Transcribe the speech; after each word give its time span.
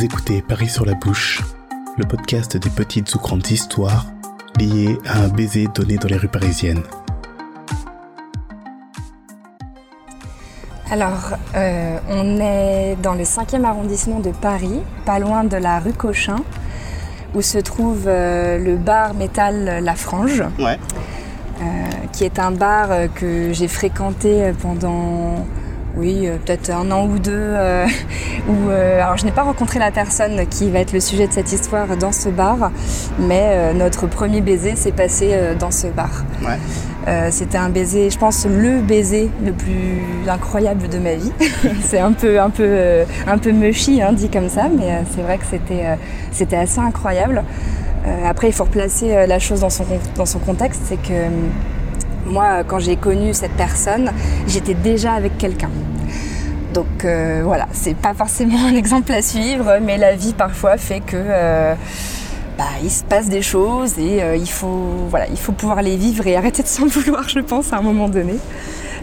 Vous 0.00 0.06
écoutez 0.06 0.40
Paris 0.40 0.70
sur 0.70 0.86
la 0.86 0.94
bouche, 0.94 1.42
le 1.98 2.06
podcast 2.06 2.56
des 2.56 2.70
petites 2.70 3.14
ou 3.14 3.18
grandes 3.18 3.46
histoires 3.50 4.06
liées 4.58 4.96
à 5.06 5.18
un 5.18 5.28
baiser 5.28 5.66
donné 5.74 5.98
dans 5.98 6.08
les 6.08 6.16
rues 6.16 6.26
parisiennes. 6.26 6.82
Alors, 10.90 11.36
euh, 11.54 11.98
on 12.08 12.40
est 12.40 12.96
dans 13.02 13.12
le 13.12 13.24
5e 13.24 13.62
arrondissement 13.64 14.20
de 14.20 14.30
Paris, 14.30 14.80
pas 15.04 15.18
loin 15.18 15.44
de 15.44 15.58
la 15.58 15.80
rue 15.80 15.92
Cochin, 15.92 16.38
où 17.34 17.42
se 17.42 17.58
trouve 17.58 18.04
euh, 18.06 18.56
le 18.56 18.76
bar 18.76 19.12
métal 19.12 19.84
La 19.84 19.96
Frange, 19.96 20.42
Ouais. 20.58 20.78
euh, 21.60 21.64
qui 22.14 22.24
est 22.24 22.38
un 22.38 22.52
bar 22.52 22.88
que 23.14 23.52
j'ai 23.52 23.68
fréquenté 23.68 24.52
pendant, 24.62 25.44
oui, 25.96 26.26
euh, 26.26 26.36
peut-être 26.44 26.70
un 26.70 26.90
an 26.90 27.06
ou 27.06 27.18
deux. 27.18 27.32
euh, 27.34 27.86
où, 28.48 28.70
euh, 28.70 29.02
alors, 29.02 29.16
je 29.16 29.24
n'ai 29.24 29.32
pas 29.32 29.42
rencontré 29.42 29.78
la 29.78 29.90
personne 29.90 30.46
qui 30.48 30.70
va 30.70 30.80
être 30.80 30.92
le 30.92 31.00
sujet 31.00 31.26
de 31.26 31.32
cette 31.32 31.52
histoire 31.52 31.96
dans 31.96 32.12
ce 32.12 32.28
bar, 32.28 32.70
mais 33.18 33.48
euh, 33.50 33.72
notre 33.72 34.06
premier 34.06 34.40
baiser 34.40 34.76
s'est 34.76 34.92
passé 34.92 35.30
euh, 35.32 35.54
dans 35.54 35.70
ce 35.70 35.88
bar. 35.88 36.24
Ouais. 36.42 36.58
Euh, 37.08 37.28
c'était 37.30 37.58
un 37.58 37.70
baiser, 37.70 38.10
je 38.10 38.18
pense, 38.18 38.46
le 38.46 38.80
baiser 38.80 39.30
le 39.44 39.52
plus 39.52 40.00
incroyable 40.28 40.88
de 40.88 40.98
ma 40.98 41.14
vie. 41.14 41.32
c'est 41.84 41.98
un 41.98 42.12
peu, 42.12 42.38
un 42.40 42.50
peu, 42.50 42.64
euh, 42.66 43.04
un 43.26 43.38
peu 43.38 43.50
mushy, 43.50 44.02
hein, 44.02 44.12
dit 44.12 44.28
comme 44.28 44.48
ça, 44.48 44.68
mais 44.74 44.90
euh, 44.92 45.00
c'est 45.14 45.22
vrai 45.22 45.38
que 45.38 45.44
c'était, 45.50 45.86
euh, 45.86 45.94
c'était 46.30 46.56
assez 46.56 46.78
incroyable. 46.78 47.42
Euh, 48.06 48.28
après, 48.28 48.48
il 48.48 48.52
faut 48.52 48.64
replacer 48.64 49.26
la 49.26 49.38
chose 49.38 49.60
dans 49.60 49.70
son, 49.70 49.84
dans 50.16 50.24
son 50.26 50.38
contexte, 50.38 50.82
c'est 50.86 50.96
que 51.02 51.12
moi, 52.30 52.64
quand 52.64 52.78
j'ai 52.78 52.96
connu 52.96 53.34
cette 53.34 53.52
personne, 53.52 54.12
j'étais 54.46 54.74
déjà 54.74 55.12
avec 55.12 55.36
quelqu'un. 55.36 55.70
Donc 56.72 57.04
euh, 57.04 57.42
voilà, 57.44 57.66
c'est 57.72 57.96
pas 57.96 58.14
forcément 58.14 58.64
un 58.64 58.74
exemple 58.74 59.12
à 59.12 59.22
suivre, 59.22 59.78
mais 59.82 59.98
la 59.98 60.14
vie 60.14 60.32
parfois 60.32 60.76
fait 60.76 61.00
que 61.00 61.16
euh, 61.16 61.74
bah, 62.56 62.64
il 62.82 62.90
se 62.90 63.02
passe 63.02 63.28
des 63.28 63.42
choses 63.42 63.98
et 63.98 64.22
euh, 64.22 64.36
il, 64.36 64.48
faut, 64.48 65.08
voilà, 65.08 65.26
il 65.28 65.36
faut 65.36 65.52
pouvoir 65.52 65.82
les 65.82 65.96
vivre 65.96 66.26
et 66.26 66.36
arrêter 66.36 66.62
de 66.62 66.68
s'en 66.68 66.86
vouloir, 66.86 67.28
je 67.28 67.40
pense, 67.40 67.72
à 67.72 67.78
un 67.78 67.82
moment 67.82 68.08
donné. 68.08 68.34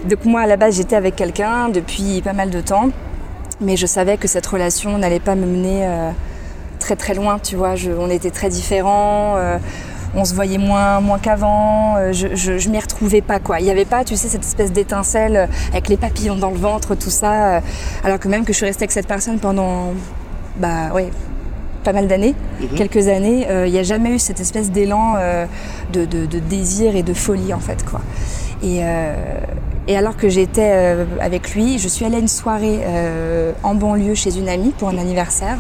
Donc 0.10 0.24
moi, 0.24 0.42
à 0.42 0.48
la 0.48 0.56
base, 0.56 0.78
j'étais 0.78 0.96
avec 0.96 1.18
quelqu'un 1.18 1.68
depuis 1.68 2.22
pas 2.22 2.34
mal 2.34 2.50
de 2.50 2.62
temps, 2.62 2.90
mais 3.60 3.76
je 3.76 3.86
savais 3.86 4.16
que 4.16 4.28
cette 4.28 4.48
relation 4.48 4.98
n'allait 4.98 5.20
pas 5.20 5.36
me 5.36 5.46
mener 5.46 5.86
très 6.80 6.96
très 6.96 7.16
loin, 7.16 7.40
tu 7.40 7.56
vois. 7.56 7.74
On 8.00 8.10
était 8.10 8.30
très 8.30 8.50
différents. 8.50 9.36
Euh, 10.16 10.20
on 10.20 10.26
se 10.26 10.34
voyait 10.34 10.58
moins, 10.58 11.00
moins 11.02 11.20
qu'avant, 11.20 11.96
euh, 11.98 12.12
je, 12.14 12.36
je, 12.36 12.58
je 12.58 12.70
m'y 12.70 12.80
retrouvais 12.80 13.22
pas 13.22 13.40
quoi. 13.40 13.60
Il 13.60 13.66
n'y 13.66 13.72
avait 13.72 13.86
pas, 13.86 14.04
tu 14.04 14.16
sais, 14.16 14.28
cette 14.28 14.44
espèce 14.46 14.72
d'étincelle 14.72 15.36
euh, 15.36 15.46
avec 15.72 15.88
les 15.90 15.98
papillons 15.98 16.36
dans 16.36 16.50
le 16.52 16.58
ventre, 16.58 16.96
tout 16.96 17.10
ça. 17.10 17.56
euh, 17.58 17.60
alors 18.04 18.20
que 18.20 18.28
même 18.28 18.44
que 18.46 18.54
je 18.54 18.58
suis 18.58 18.66
restée 18.66 18.84
avec 18.84 18.92
cette 18.92 19.08
personne 19.08 19.40
pendant, 19.40 19.94
bah 20.58 20.92
ouais, 20.94 21.10
pas 21.84 21.94
mal 21.94 22.08
d'années, 22.08 22.36
quelques 22.76 23.08
années, 23.08 23.48
euh, 23.50 23.68
il 23.68 23.72
n'y 23.74 23.80
a 23.80 23.84
jamais 23.84 24.10
eu 24.10 24.20
cette 24.20 24.40
espèce 24.40 24.72
d'élan 24.72 25.14
euh, 25.18 25.46
de, 25.94 26.06
de- 26.06 26.26
de 26.26 26.40
désir 26.40 26.96
et 26.96 27.04
de 27.04 27.14
folie 27.14 27.54
en 27.54 27.60
fait 27.60 27.86
quoi. 27.86 28.02
Et, 28.64 28.80
euh, 28.82 29.14
et 29.88 29.96
alors 29.96 30.18
que 30.18 30.28
j'étais 30.28 30.72
euh, 30.74 31.06
avec 31.22 31.54
lui, 31.54 31.78
je 31.80 31.88
suis 31.88 32.04
allée 32.04 32.18
à 32.18 32.20
une 32.20 32.28
soirée 32.28 32.80
euh, 32.84 33.52
en 33.64 33.74
banlieue 33.76 34.16
chez 34.16 34.38
une 34.38 34.50
amie 34.50 34.72
pour 34.78 34.90
un 34.90 34.98
anniversaire. 34.98 35.60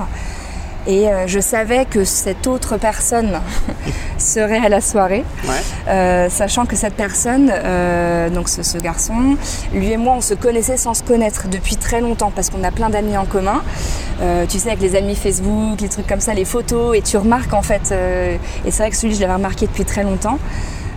Et 0.88 1.09
euh, 1.09 1.27
je 1.27 1.39
savais 1.41 1.85
que 1.85 2.05
cette 2.05 2.47
autre 2.47 2.77
personne 2.77 3.39
serait 4.17 4.63
à 4.66 4.69
la 4.69 4.80
soirée, 4.81 5.25
Ouais. 5.47 5.53
euh, 5.89 6.30
sachant 6.30 6.66
que 6.66 6.75
cette 6.77 6.93
personne, 6.95 7.52
euh, 7.53 8.30
donc 8.30 8.47
ce, 8.47 8.63
ce 8.63 8.77
garçon, 8.77 9.35
lui 9.73 9.91
et 9.91 9.97
moi, 9.97 10.15
on 10.17 10.21
se 10.21 10.33
connaissait 10.33 10.77
sans 10.77 10.93
se 10.93 11.03
connaître 11.03 11.49
depuis 11.49 11.75
très 11.75 11.99
longtemps 11.99 12.31
parce 12.33 12.49
qu'on 12.49 12.63
a 12.63 12.71
plein 12.71 12.89
d'amis 12.89 13.17
en 13.17 13.25
commun. 13.25 13.61
Tu 14.49 14.58
sais, 14.59 14.69
avec 14.69 14.81
les 14.81 14.95
amis 14.95 15.15
Facebook, 15.15 15.80
les 15.81 15.89
trucs 15.89 16.08
comme 16.08 16.21
ça, 16.21 16.33
les 16.33 16.45
photos, 16.45 16.97
et 16.97 17.02
tu 17.02 17.17
remarques 17.17 17.53
en 17.53 17.61
fait, 17.61 17.93
et 18.65 18.71
c'est 18.71 18.77
vrai 18.83 18.89
que 18.89 18.95
celui, 18.95 19.13
je 19.13 19.21
l'avais 19.21 19.33
remarqué 19.35 19.67
depuis 19.67 19.85
très 19.85 20.03
longtemps. 20.03 20.39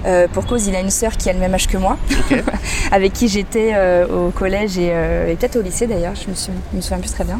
Euh, 0.06 0.26
pour 0.32 0.46
cause, 0.46 0.66
il 0.66 0.74
a 0.74 0.80
une 0.80 0.88
sœur 0.90 1.12
qui 1.18 1.28
a 1.28 1.34
le 1.34 1.38
même 1.38 1.52
âge 1.52 1.66
que 1.66 1.76
moi, 1.76 1.98
avec 2.92 3.12
qui 3.12 3.28
j'étais 3.28 3.72
euh, 3.74 4.06
au 4.06 4.30
collège 4.30 4.78
et, 4.78 4.88
euh, 4.92 5.30
et 5.30 5.34
peut-être 5.34 5.56
au 5.56 5.60
lycée 5.62 5.86
d'ailleurs, 5.86 6.14
je 6.14 6.30
me, 6.30 6.34
suis, 6.34 6.52
je 6.72 6.76
me 6.76 6.80
souviens 6.80 6.98
plus 7.00 7.10
très 7.12 7.24
bien. 7.24 7.38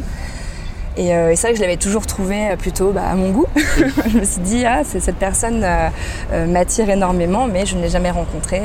Et, 0.97 1.15
euh, 1.15 1.31
et 1.31 1.35
c'est 1.35 1.47
vrai 1.47 1.51
que 1.53 1.57
je 1.57 1.61
l'avais 1.63 1.77
toujours 1.77 2.05
trouvé 2.05 2.49
euh, 2.51 2.55
plutôt 2.57 2.91
bah, 2.91 3.03
à 3.09 3.15
mon 3.15 3.31
goût. 3.31 3.45
je 3.55 4.17
me 4.17 4.25
suis 4.25 4.41
dit, 4.41 4.65
ah, 4.65 4.81
c'est- 4.83 4.99
cette 4.99 5.15
personne 5.15 5.63
euh, 5.63 5.87
euh, 6.33 6.45
m'attire 6.47 6.89
énormément, 6.89 7.47
mais 7.47 7.65
je 7.65 7.75
ne 7.77 7.81
l'ai 7.81 7.89
jamais 7.89 8.11
rencontrée. 8.11 8.61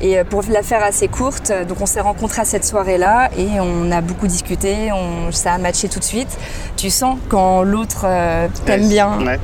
Et 0.00 0.18
euh, 0.18 0.24
pour 0.24 0.42
la 0.48 0.62
faire 0.62 0.82
assez 0.82 1.06
courte, 1.08 1.52
donc 1.68 1.80
on 1.80 1.86
s'est 1.86 2.00
rencontrés 2.00 2.42
à 2.42 2.44
cette 2.44 2.64
soirée-là 2.64 3.30
et 3.36 3.60
on 3.60 3.90
a 3.92 4.00
beaucoup 4.00 4.26
discuté, 4.26 4.90
on, 4.92 5.30
ça 5.32 5.52
a 5.52 5.58
matché 5.58 5.88
tout 5.88 5.98
de 6.00 6.04
suite. 6.04 6.36
Tu 6.76 6.90
sens 6.90 7.18
quand 7.28 7.62
l'autre 7.62 8.02
euh, 8.06 8.48
t'aime 8.64 8.88
bien, 8.88 9.18
Ouais. 9.24 9.38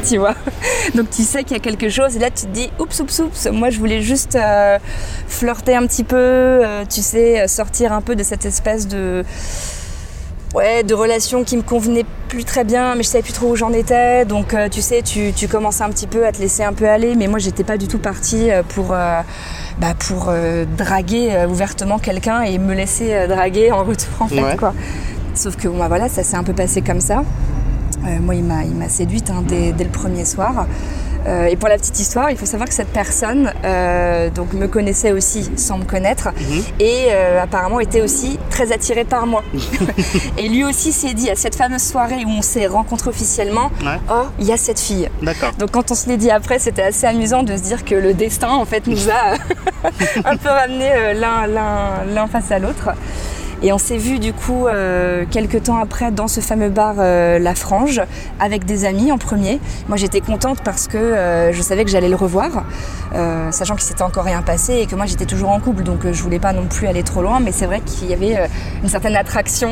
tu 0.08 0.18
vois. 0.18 0.34
Donc 0.94 1.10
tu 1.10 1.22
sais 1.22 1.42
qu'il 1.44 1.56
y 1.56 1.60
a 1.60 1.62
quelque 1.62 1.88
chose 1.88 2.16
et 2.16 2.20
là 2.20 2.30
tu 2.30 2.46
te 2.46 2.52
dis 2.52 2.70
oups 2.78 3.00
oups 3.00 3.18
oups. 3.20 3.48
Moi 3.52 3.70
je 3.70 3.78
voulais 3.78 4.02
juste 4.02 4.36
euh, 4.36 4.78
flirter 5.26 5.74
un 5.74 5.86
petit 5.86 6.04
peu, 6.04 6.16
euh, 6.16 6.84
tu 6.88 7.00
sais, 7.00 7.48
sortir 7.48 7.92
un 7.92 8.00
peu 8.00 8.14
de 8.14 8.22
cette 8.22 8.44
espèce 8.44 8.86
de 8.86 9.24
ouais 10.54 10.82
de 10.82 10.94
relation 10.94 11.44
qui 11.44 11.56
me 11.56 11.62
convenait 11.62 12.04
plus 12.28 12.44
très 12.44 12.64
bien, 12.64 12.94
mais 12.96 13.02
je 13.02 13.08
savais 13.08 13.22
plus 13.22 13.32
trop 13.32 13.48
où 13.52 13.56
j'en 13.56 13.72
étais. 13.72 14.24
Donc 14.24 14.54
euh, 14.54 14.68
tu 14.68 14.80
sais, 14.80 15.02
tu, 15.02 15.32
tu 15.34 15.46
commences 15.48 15.80
un 15.80 15.90
petit 15.90 16.06
peu 16.06 16.26
à 16.26 16.32
te 16.32 16.38
laisser 16.38 16.62
un 16.64 16.72
peu 16.72 16.88
aller, 16.88 17.14
mais 17.14 17.26
moi 17.26 17.38
j'étais 17.38 17.64
pas 17.64 17.76
du 17.76 17.86
tout 17.88 17.98
partie 17.98 18.50
euh, 18.50 18.62
pour 18.66 18.92
euh, 18.92 19.20
bah, 19.78 19.94
pour 19.98 20.26
euh, 20.28 20.64
draguer 20.76 21.46
ouvertement 21.48 21.98
quelqu'un 21.98 22.42
et 22.42 22.58
me 22.58 22.74
laisser 22.74 23.12
euh, 23.12 23.26
draguer 23.28 23.70
en 23.72 23.84
retour 23.84 24.08
en 24.20 24.28
fait 24.28 24.42
Ouais. 24.42 24.56
quoi. 24.56 24.72
Sauf 25.34 25.56
que 25.56 25.68
bah, 25.68 25.88
voilà, 25.88 26.08
ça 26.08 26.22
s'est 26.22 26.36
un 26.36 26.44
peu 26.44 26.52
passé 26.54 26.80
comme 26.82 27.00
ça. 27.00 27.22
Moi, 28.20 28.34
il 28.34 28.44
m'a, 28.44 28.64
il 28.64 28.74
m'a 28.74 28.90
séduite 28.90 29.30
hein, 29.30 29.42
dès, 29.48 29.72
dès 29.72 29.84
le 29.84 29.90
premier 29.90 30.26
soir. 30.26 30.66
Euh, 31.26 31.46
et 31.46 31.56
pour 31.56 31.68
la 31.68 31.76
petite 31.78 31.98
histoire, 31.98 32.30
il 32.30 32.36
faut 32.36 32.46
savoir 32.46 32.68
que 32.68 32.74
cette 32.74 32.92
personne 32.92 33.52
euh, 33.64 34.30
donc 34.30 34.52
me 34.52 34.66
connaissait 34.66 35.12
aussi 35.12 35.50
sans 35.56 35.78
me 35.78 35.84
connaître 35.84 36.28
et 36.78 37.06
euh, 37.10 37.42
apparemment 37.42 37.80
était 37.80 38.02
aussi 38.02 38.38
très 38.50 38.72
attiré 38.72 39.04
par 39.04 39.26
moi. 39.26 39.42
et 40.38 40.48
lui 40.48 40.64
aussi 40.64 40.92
s'est 40.92 41.14
dit 41.14 41.30
à 41.30 41.36
cette 41.36 41.54
fameuse 41.54 41.82
soirée 41.82 42.24
où 42.26 42.30
on 42.30 42.42
s'est 42.42 42.66
rencontrés 42.66 43.10
officiellement, 43.10 43.70
Ouais. 43.84 43.98
oh, 44.10 44.26
il 44.38 44.46
y 44.46 44.52
a 44.52 44.56
cette 44.56 44.80
fille. 44.80 45.08
Donc 45.58 45.70
quand 45.72 45.90
on 45.90 45.94
se 45.94 46.08
l'est 46.08 46.16
dit 46.16 46.30
après, 46.30 46.58
c'était 46.58 46.82
assez 46.82 47.06
amusant 47.06 47.42
de 47.42 47.56
se 47.56 47.62
dire 47.62 47.84
que 47.84 47.94
le 47.94 48.14
destin 48.14 48.50
en 48.50 48.64
fait 48.64 48.86
nous 48.86 49.08
a 49.10 49.34
un 50.24 50.36
peu 50.36 50.48
ramenés 50.48 51.14
l'un 51.14 52.26
face 52.26 52.50
à 52.50 52.58
l'autre. 52.58 52.90
Et 53.66 53.72
on 53.72 53.78
s'est 53.78 53.96
vu 53.96 54.18
du 54.18 54.34
coup 54.34 54.66
euh, 54.66 55.24
quelques 55.30 55.62
temps 55.62 55.78
après 55.78 56.10
dans 56.12 56.28
ce 56.28 56.40
fameux 56.40 56.68
bar 56.68 56.96
euh, 56.98 57.38
La 57.38 57.54
Frange 57.54 58.02
avec 58.38 58.66
des 58.66 58.84
amis 58.84 59.10
en 59.10 59.16
premier. 59.16 59.58
Moi 59.88 59.96
j'étais 59.96 60.20
contente 60.20 60.58
parce 60.62 60.86
que 60.86 60.98
euh, 60.98 61.50
je 61.50 61.62
savais 61.62 61.82
que 61.86 61.90
j'allais 61.90 62.10
le 62.10 62.14
revoir, 62.14 62.64
euh, 63.14 63.50
sachant 63.52 63.74
qu'il 63.74 63.84
s'était 63.84 64.02
encore 64.02 64.24
rien 64.24 64.42
passé 64.42 64.74
et 64.74 64.86
que 64.86 64.94
moi 64.94 65.06
j'étais 65.06 65.24
toujours 65.24 65.48
en 65.48 65.60
couple, 65.60 65.82
donc 65.82 66.04
euh, 66.04 66.12
je 66.12 66.22
voulais 66.22 66.38
pas 66.38 66.52
non 66.52 66.66
plus 66.66 66.86
aller 66.88 67.02
trop 67.02 67.22
loin. 67.22 67.40
Mais 67.40 67.52
c'est 67.52 67.64
vrai 67.64 67.80
qu'il 67.80 68.10
y 68.10 68.12
avait 68.12 68.50
une 68.82 68.90
certaine 68.90 69.16
attraction 69.16 69.70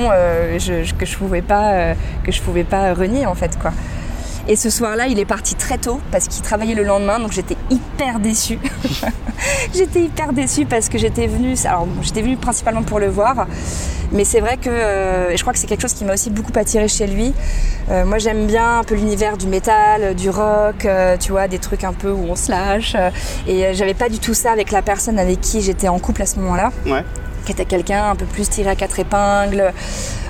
je- 0.56 0.84
je- 0.84 0.94
que 0.94 1.04
je 1.04 1.18
pouvais 1.18 1.42
pas 1.42 1.92
que 2.24 2.32
je 2.32 2.40
pouvais 2.40 2.64
pas 2.64 2.94
renier 2.94 3.26
en 3.26 3.34
fait 3.34 3.58
quoi. 3.60 3.72
Et 4.48 4.56
ce 4.56 4.70
soir-là, 4.70 5.06
il 5.06 5.18
est 5.18 5.24
parti 5.24 5.54
très 5.54 5.78
tôt 5.78 6.00
parce 6.10 6.28
qu'il 6.28 6.42
travaillait 6.42 6.74
le 6.74 6.82
lendemain, 6.82 7.20
donc 7.20 7.32
j'étais 7.32 7.56
hyper 7.70 8.18
déçue. 8.18 8.58
j'étais 9.74 10.00
hyper 10.00 10.32
déçue 10.32 10.66
parce 10.66 10.88
que 10.88 10.98
j'étais 10.98 11.26
venue, 11.26 11.54
alors 11.64 11.86
j'étais 12.02 12.22
venue 12.22 12.36
principalement 12.36 12.82
pour 12.82 12.98
le 12.98 13.08
voir, 13.08 13.46
mais 14.10 14.24
c'est 14.24 14.40
vrai 14.40 14.56
que 14.56 14.68
euh, 14.68 15.36
je 15.36 15.40
crois 15.42 15.52
que 15.52 15.58
c'est 15.58 15.66
quelque 15.68 15.80
chose 15.80 15.94
qui 15.94 16.04
m'a 16.04 16.14
aussi 16.14 16.30
beaucoup 16.30 16.52
attiré 16.56 16.88
chez 16.88 17.06
lui. 17.06 17.32
Euh, 17.90 18.04
moi, 18.04 18.18
j'aime 18.18 18.46
bien 18.46 18.80
un 18.80 18.84
peu 18.84 18.94
l'univers 18.96 19.36
du 19.36 19.46
métal, 19.46 20.14
du 20.14 20.28
rock, 20.28 20.84
euh, 20.84 21.16
tu 21.16 21.30
vois, 21.30 21.46
des 21.46 21.58
trucs 21.58 21.84
un 21.84 21.92
peu 21.92 22.10
où 22.10 22.26
on 22.28 22.36
se 22.36 22.50
lâche. 22.50 22.96
et 23.46 23.74
j'avais 23.74 23.94
pas 23.94 24.08
du 24.08 24.18
tout 24.18 24.34
ça 24.34 24.50
avec 24.50 24.72
la 24.72 24.82
personne 24.82 25.18
avec 25.18 25.40
qui 25.40 25.62
j'étais 25.62 25.88
en 25.88 25.98
couple 25.98 26.22
à 26.22 26.26
ce 26.26 26.38
moment-là 26.40 26.72
Ouais. 26.86 27.04
Qui 27.44 27.52
était 27.52 27.64
quelqu'un 27.64 28.10
un 28.10 28.14
peu 28.14 28.24
plus 28.24 28.48
tiré 28.48 28.70
à 28.70 28.76
quatre 28.76 28.98
épingles, 28.98 29.72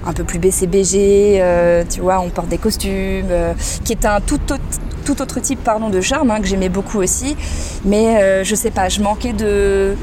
un 0.05 0.13
peu 0.13 0.25
plus 0.25 0.39
BCBG, 0.39 1.39
euh, 1.41 1.85
tu 1.89 2.01
vois, 2.01 2.21
on 2.21 2.31
porte 2.31 2.49
des 2.49 2.59
costumes, 2.59 3.29
euh, 3.31 3.55
qui 3.85 3.93
est 3.93 4.05
un 4.05 4.21
tout 4.21 4.41
autre, 4.53 5.41
type 5.41 5.63
pardon, 5.63 5.91
de 5.91 6.01
charme 6.01 6.31
hein, 6.31 6.41
que 6.41 6.47
j'aimais 6.47 6.69
beaucoup 6.69 6.99
aussi. 6.99 7.37
Mais 7.85 8.23
euh, 8.23 8.45
je 8.45 8.55
sais 8.55 8.71
pas, 8.71 8.89
je 8.89 9.01
manquais 9.01 9.33
de. 9.33 9.97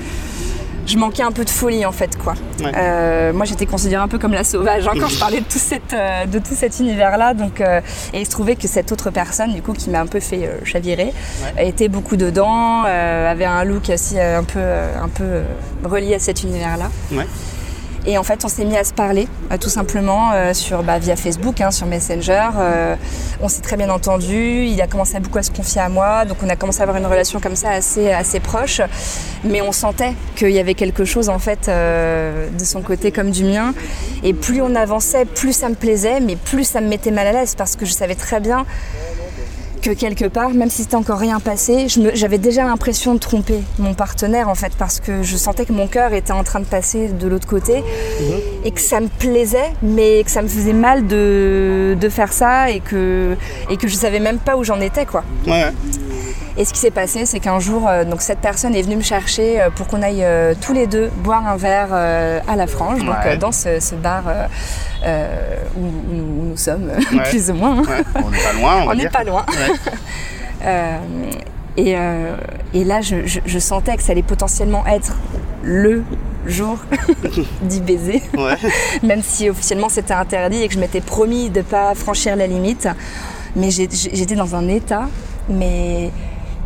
Je 0.89 0.97
manquais 0.97 1.24
un 1.24 1.31
peu 1.31 1.45
de 1.45 1.50
folie 1.50 1.86
en 1.86 1.91
fait 1.91 2.18
quoi. 2.18 2.33
Ouais. 2.59 2.71
Euh, 2.75 3.31
moi 3.31 3.45
j'étais 3.45 3.65
considérée 3.65 4.01
un 4.01 4.07
peu 4.07 4.18
comme 4.18 4.33
la 4.33 4.44
sauvage 4.44 4.88
hein, 4.88 4.94
quand 5.00 5.07
je 5.07 5.19
parlais 5.19 5.39
de 5.39 5.45
tout, 5.45 5.59
cette, 5.59 5.94
euh, 5.94 6.25
de 6.25 6.39
tout 6.39 6.56
cet 6.56 6.80
univers 6.80 7.18
là. 7.18 7.33
Donc, 7.33 7.62
euh, 7.62 7.80
et 8.13 8.21
il 8.21 8.25
se 8.25 8.31
trouvait 8.31 8.56
que 8.56 8.68
cette 8.68 8.91
autre 8.91 9.12
personne 9.12 9.53
du 9.53 9.62
coup 9.62 9.74
qui 9.74 9.89
m'a 9.89 10.01
un 10.01 10.07
peu 10.07 10.19
fait 10.19 10.50
chavirer 10.63 11.13
était 11.57 11.89
beaucoup 11.89 12.18
dedans, 12.18 12.83
avait 12.83 13.45
un 13.45 13.63
look 13.63 13.89
aussi 13.89 14.19
un 14.19 14.44
peu, 14.44 14.59
un 14.59 15.09
peu 15.09 15.41
relié 15.83 16.15
à 16.15 16.19
cet 16.19 16.44
univers 16.44 16.77
là. 16.77 16.89
Ouais. 17.12 17.27
Et 18.10 18.18
en 18.18 18.24
fait, 18.24 18.44
on 18.44 18.48
s'est 18.48 18.66
mis 18.66 18.76
à 18.76 18.84
se 18.84 18.92
parler, 18.92 19.28
euh, 19.52 19.58
tout 19.60 19.70
simplement, 19.70 20.32
euh, 20.34 20.56
sur, 20.56 20.82
bah, 20.82 20.98
via 20.98 21.16
Facebook, 21.16 21.62
hein, 21.62 21.70
sur 21.70 21.86
Messenger. 21.86 22.50
Euh, 22.58 22.96
on 23.40 23.48
s'est 23.48 23.62
très 23.62 23.78
bien 23.78 23.92
entendu. 23.92 24.66
Il 24.66 24.82
a 24.82 24.88
commencé 24.88 25.16
à 25.16 25.20
beaucoup 25.20 25.38
à 25.38 25.44
se 25.44 25.52
confier 25.52 25.82
à 25.82 25.90
moi. 25.90 26.26
Donc, 26.26 26.38
on 26.44 26.50
a 26.50 26.56
commencé 26.56 26.80
à 26.80 26.84
avoir 26.84 26.98
une 26.98 27.06
relation 27.06 27.40
comme 27.40 27.56
ça 27.56 27.70
assez, 27.70 28.12
assez 28.12 28.40
proche. 28.40 28.82
Mais 29.44 29.62
on 29.62 29.72
sentait 29.72 30.16
qu'il 30.36 30.50
y 30.50 30.58
avait 30.58 30.74
quelque 30.74 31.06
chose, 31.06 31.30
en 31.30 31.38
fait, 31.38 31.70
de 31.70 32.66
son 32.66 32.82
côté 32.82 33.12
comme 33.12 33.30
du 33.30 33.44
mien. 33.44 33.76
Et 34.24 34.34
plus 34.34 34.64
on 34.64 34.74
avançait, 34.74 35.26
plus 35.26 35.54
ça 35.54 35.70
me 35.70 35.76
plaisait, 35.76 36.20
mais 36.20 36.36
plus 36.36 36.64
ça 36.64 36.82
me 36.82 36.88
mettait 36.88 37.12
mal 37.12 37.28
à 37.28 37.32
l'aise 37.32 37.54
parce 37.56 37.76
que 37.76 37.86
je 37.86 37.94
savais 37.94 38.16
très 38.16 38.40
bien 38.40 38.66
que 39.81 39.92
quelque 39.92 40.26
part, 40.26 40.52
même 40.52 40.70
si 40.70 40.84
c'était 40.84 40.96
encore 40.96 41.20
rien 41.20 41.40
passé, 41.40 41.88
j'avais 42.14 42.38
déjà 42.38 42.64
l'impression 42.64 43.14
de 43.14 43.20
tromper 43.20 43.60
mon 43.78 43.94
partenaire 43.94 44.50
en 44.50 44.56
fait, 44.56 44.74
parce 44.78 45.00
que 45.00 45.24
je 45.24 45.38
sentais 45.38 45.66
que 45.66 45.74
mon 45.74 45.88
cœur 45.88 46.14
était 46.14 46.31
en 46.31 46.44
train 46.44 46.60
de 46.60 46.66
passer 46.66 47.08
de 47.08 47.28
l'autre 47.28 47.48
côté 47.48 47.78
mhm. 47.78 48.40
et 48.66 48.72
que 48.72 48.81
ça 48.81 49.00
me 49.00 49.08
plaisait, 49.08 49.72
mais 49.81 50.24
que 50.24 50.31
ça 50.31 50.42
me 50.42 50.48
faisait 50.48 50.74
mal 50.74 51.08
de, 51.08 51.98
de, 52.00 52.10
faire 52.10 52.34
ça 52.34 52.70
et 52.72 52.80
que, 52.80 53.36
et 53.70 53.78
que 53.78 53.88
je 53.88 53.96
savais 53.96 54.20
même 54.20 54.40
pas 54.40 54.58
où 54.58 54.64
j'en 54.64 54.81
étais 54.81 55.06
quoi. 55.06 55.24
Ouais. 55.48 55.72
Et 56.60 56.66
ce 56.66 56.74
qui 56.74 56.80
s'est 56.82 56.92
passé, 56.92 57.26
c'est 57.26 57.40
qu'un 57.40 57.60
jour, 57.62 57.88
euh, 57.88 58.04
donc 58.04 58.22
cette 58.22 58.40
personne 58.40 58.76
est 58.76 58.82
venue 58.82 58.98
me 58.98 59.02
chercher 59.02 59.62
euh, 59.62 59.70
pour 59.70 59.88
qu'on 59.88 60.02
aille 60.02 60.26
euh, 60.26 60.54
tous 60.60 60.74
les 60.74 60.88
deux 60.88 61.10
boire 61.24 61.48
un 61.48 61.56
verre 61.56 61.94
à 61.94 62.56
la 62.58 62.68
Frange, 62.68 63.00
donc 63.00 63.16
dans 63.40 63.54
ce, 63.54 63.96
bar 63.96 64.24
où, 65.78 65.82
nous 65.82 66.58
sommes, 66.58 66.92
plus 67.30 67.50
ou 67.50 67.54
moins. 67.54 67.82
Hein. 67.82 68.04
On 68.16 68.30
n'est 68.30 68.38
pas 68.40 68.54
loin. 68.54 68.86
On 68.88 68.94
n'est 68.96 69.10
pas 69.10 69.24
loin. 69.24 69.46
Et, 71.78 71.96
et, 72.74 72.84
là, 72.84 73.00
je, 73.00 73.16
je, 73.26 73.60
sentais 73.60 73.96
que 73.96 74.04
ça 74.04 74.12
allait 74.12 74.22
potentiellement 74.22 74.86
être 74.86 75.16
le 75.64 76.04
jour 76.46 76.78
du 77.62 77.80
baiser, 77.80 78.22
même 79.02 79.22
si 79.24 79.50
officiellement 79.50 79.88
c'était 79.88 80.14
interdit 80.14 80.62
et 80.62 80.68
que 80.68 80.74
je 80.74 80.80
m'étais 80.80 81.00
promis 81.00 81.50
de 81.50 81.60
ne 81.60 81.64
pas 81.64 81.96
franchir 81.96 82.36
la 82.36 82.48
limite. 82.48 82.90
Mais 83.56 83.70
j'étais 83.72 84.36
dans 84.36 84.56
un 84.56 84.68
état, 84.68 85.08
mais 85.48 86.12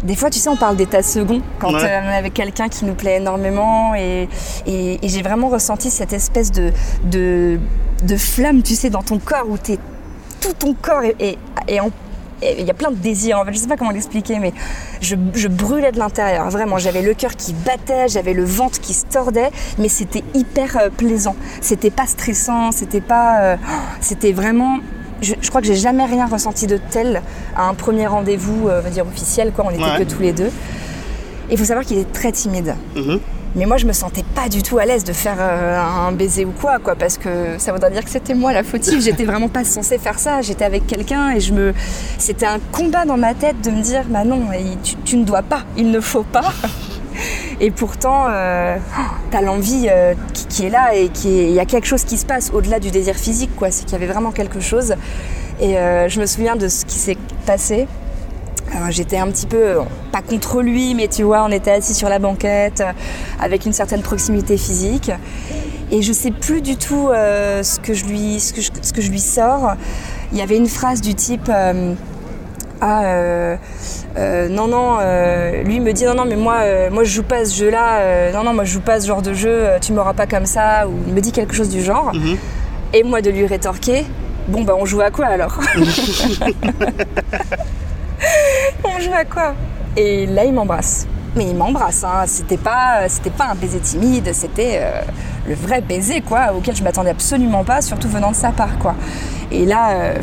des 0.03 0.15
fois, 0.15 0.29
tu 0.29 0.39
sais, 0.39 0.49
on 0.49 0.57
parle 0.57 0.75
d'état 0.75 1.01
second 1.01 1.41
quand 1.59 1.73
euh, 1.73 1.77
on 1.77 2.11
est 2.11 2.15
avec 2.15 2.33
quelqu'un 2.33 2.69
qui 2.69 2.85
nous 2.85 2.93
plaît 2.93 3.17
énormément. 3.17 3.95
Et, 3.95 4.27
j'ai 4.65 5.21
vraiment 5.21 5.49
ressenti 5.49 5.89
cette 5.89 6.13
espèce 6.13 6.51
de, 6.51 6.71
de, 7.05 8.17
flamme, 8.17 8.63
tu 8.63 8.75
sais, 8.75 8.89
dans 8.89 9.03
ton 9.03 9.19
corps 9.19 9.47
où 9.49 9.55
es, 9.55 9.77
tout 10.41 10.53
ton 10.57 10.73
corps 10.73 11.03
est, 11.03 11.37
en 11.79 11.89
il 12.57 12.65
y 12.65 12.69
a 12.69 12.73
plein 12.73 12.91
de 12.91 12.95
désirs, 12.95 13.39
en 13.39 13.45
fait, 13.45 13.53
je 13.53 13.57
sais 13.57 13.67
pas 13.67 13.77
comment 13.77 13.91
l'expliquer, 13.91 14.39
mais 14.39 14.53
je, 15.01 15.47
brûlais 15.47 15.91
de 15.91 15.99
l'intérieur, 15.99 16.49
vraiment. 16.49 16.77
J'avais 16.77 17.01
le 17.01 17.13
cœur 17.13 17.35
qui 17.35 17.53
battait, 17.53 18.07
j'avais 18.07 18.33
le 18.33 18.43
ventre 18.43 18.79
qui 18.81 18.93
se 18.93 19.05
tordait, 19.05 19.51
mais 19.77 19.87
c'était 19.87 20.23
hyper 20.33 20.77
euh, 20.77 20.89
plaisant. 20.89 21.35
C'était 21.61 21.91
pas 21.91 22.05
stressant, 22.05 22.71
c'était 22.71 23.01
pas. 23.01 23.41
Euh, 23.41 23.57
c'était 24.01 24.33
vraiment 24.33 24.79
je, 25.23 25.49
crois 25.49 25.61
que 25.61 25.67
j'ai 25.67 25.75
jamais 25.75 26.05
rien 26.05 26.27
ressenti 26.27 26.67
de 26.67 26.77
tel 26.77 27.21
à 27.55 27.67
un 27.67 27.73
premier 27.73 28.07
rendez-vous, 28.07 28.67
euh, 28.67 28.79
on 28.79 28.83
va 28.83 28.89
dire 28.89 29.05
officiel, 29.05 29.51
quoi. 29.51 29.65
On 29.67 29.71
était 29.71 30.03
que 30.03 30.09
tous 30.09 30.21
les 30.21 30.33
deux. 30.33 30.49
Il 31.51 31.57
faut 31.57 31.65
savoir 31.65 31.85
qu'il 31.85 31.97
est 31.97 32.11
très 32.11 32.31
timide. 32.31 32.75
Mhm. 32.95 33.19
Mais 33.55 33.67
moi, 33.67 33.77
je 33.77 33.85
me 33.85 33.93
sentais 33.93 34.23
pas 34.33 34.49
du 34.49 34.63
tout 34.63 34.79
à 34.79 34.85
l'aise 34.85 35.03
de 35.03 35.13
faire 35.13 35.37
euh, 35.39 35.79
un 35.79 36.11
baiser 36.11 36.43
ou 36.43 36.51
quoi, 36.51 36.79
quoi, 36.79 36.95
parce 36.95 37.19
que 37.19 37.59
ça 37.59 37.71
voudrait 37.71 37.91
dire 37.91 38.03
que 38.03 38.09
c'était 38.09 38.33
moi 38.33 38.51
la 38.51 38.63
fautive. 38.63 38.99
J'étais 39.03 39.25
vraiment 39.25 39.49
pas 39.49 39.63
censée 39.63 39.99
faire 39.99 40.17
ça. 40.17 40.41
J'étais 40.41 40.65
avec 40.65 40.87
quelqu'un 40.87 41.31
et 41.31 41.39
je 41.39 41.53
me, 41.53 41.73
c'était 42.17 42.47
un 42.47 42.59
combat 42.71 43.05
dans 43.05 43.17
ma 43.17 43.35
tête 43.35 43.61
de 43.63 43.69
me 43.69 43.81
dire, 43.81 44.03
bah 44.07 44.23
non, 44.23 44.41
tu, 44.83 44.95
tu 45.05 45.17
ne 45.17 45.23
dois 45.23 45.43
pas, 45.43 45.63
il 45.77 45.91
ne 45.91 45.99
faut 45.99 46.23
pas. 46.23 46.51
Et 47.59 47.71
pourtant, 47.71 48.25
euh, 48.29 48.77
tu 49.31 49.37
as 49.37 49.41
l'envie 49.41 49.87
euh, 49.89 50.13
qui, 50.49 50.65
est 50.65 50.69
là 50.69 50.95
et 50.95 51.09
il 51.25 51.51
y 51.51 51.59
a 51.59 51.65
quelque 51.65 51.87
chose 51.87 52.03
qui 52.03 52.17
se 52.17 52.25
passe 52.25 52.51
au-delà 52.53 52.79
du 52.79 52.91
désir 52.91 53.15
physique, 53.15 53.51
quoi. 53.55 53.71
C'est 53.71 53.83
qu'il 53.83 53.93
y 53.93 53.95
avait 53.95 54.11
vraiment 54.11 54.31
quelque 54.31 54.59
chose. 54.59 54.95
Et 55.59 55.77
euh, 55.77 56.09
je 56.09 56.19
me 56.19 56.25
souviens 56.25 56.55
de 56.55 56.67
ce 56.67 56.85
qui 56.85 56.97
s'est 56.97 57.17
passé. 57.45 57.87
J'étais 58.89 59.17
un 59.17 59.27
petit 59.27 59.45
peu, 59.45 59.75
pas 60.11 60.23
contre 60.23 60.63
lui, 60.63 60.95
mais 60.95 61.07
tu 61.07 61.21
vois, 61.21 61.43
on 61.43 61.51
était 61.51 61.69
assis 61.69 61.93
sur 61.93 62.09
la 62.09 62.17
banquette 62.17 62.83
avec 63.39 63.67
une 63.67 63.73
certaine 63.73 64.01
proximité 64.01 64.57
physique. 64.57 65.11
Et 65.91 66.01
je 66.01 66.11
sais 66.11 66.31
plus 66.31 66.63
du 66.63 66.75
tout 66.75 67.09
ce, 67.11 67.79
que 67.79 67.93
je 67.93 68.05
lui, 68.05 68.39
ce 68.39 68.51
que 68.93 69.01
je 69.01 69.11
lui 69.11 69.19
sors. 69.19 69.75
Il 70.31 70.39
y 70.39 70.41
avait 70.41 70.57
une 70.57 70.67
phrase 70.67 71.01
du 71.01 71.13
type 71.13 71.51
ah 72.85 73.05
euh, 73.05 73.55
euh, 74.17 74.49
non 74.49 74.67
non 74.67 74.97
euh, 74.99 75.63
lui 75.63 75.79
me 75.79 75.93
dit 75.93 76.03
non 76.03 76.15
non 76.15 76.25
mais 76.25 76.35
moi 76.35 76.57
moi 76.91 77.05
je 77.05 77.11
joue 77.11 77.23
pas 77.23 77.45
ce 77.45 77.55
jeu 77.55 77.69
là 77.69 78.29
non 78.33 78.43
non 78.43 78.53
moi 78.53 78.65
je 78.65 78.73
joue 78.73 78.81
pas 78.81 78.99
ce 78.99 79.07
genre 79.07 79.21
de 79.21 79.33
jeu 79.33 79.67
tu 79.79 79.93
m'auras 79.93 80.11
pas 80.11 80.27
comme 80.27 80.45
ça 80.45 80.85
ou 80.85 80.91
il 81.07 81.13
me 81.13 81.21
dit 81.21 81.31
quelque 81.31 81.53
chose 81.53 81.69
du 81.69 81.81
genre 81.81 82.13
mhm. 82.13 82.35
et 82.93 83.03
moi 83.03 83.21
de 83.21 83.29
lui 83.29 83.45
rétorquer 83.47 84.05
bon 84.49 84.63
bah 84.63 84.75
on 84.77 84.83
joue 84.83 84.99
à 84.99 85.11
quoi 85.11 85.27
alors 85.27 85.57
on 88.83 88.99
joue 88.99 89.13
à 89.13 89.23
quoi? 89.23 89.53
Et 89.95 90.25
là 90.25 90.43
il 90.43 90.51
m'embrasse 90.51 91.07
mais 91.37 91.45
il 91.45 91.55
m'embrasse 91.55 92.03
hein. 92.03 92.25
c'était 92.25 92.57
pas 92.57 93.07
c'était 93.07 93.29
pas 93.29 93.45
un 93.45 93.55
baiser 93.55 93.79
timide 93.79 94.31
c'était 94.33 94.81
le 95.47 95.55
vrai 95.55 95.79
baiser 95.79 96.19
quoi 96.19 96.51
auquel 96.53 96.75
je 96.75 96.83
m'attendais 96.83 97.11
absolument 97.11 97.63
pas 97.63 97.81
surtout 97.81 98.09
venant 98.09 98.31
de 98.31 98.35
sa 98.35 98.51
part 98.51 98.77
quoi 98.77 98.95
et 99.51 99.65
là 99.65 100.15